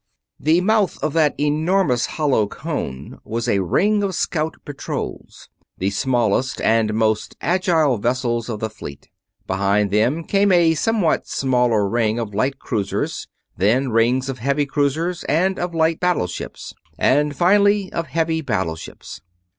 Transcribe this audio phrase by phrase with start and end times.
[0.39, 6.59] The mouth of that enormous hollow cone was a ring of scout patrols, the smallest
[6.59, 9.09] and most agile vessels of the fleet.
[9.45, 15.23] Behind them came a somewhat smaller ring of light cruisers, then rings of heavy cruisers
[15.25, 19.21] and of light battleships, and finally of heavy battleships.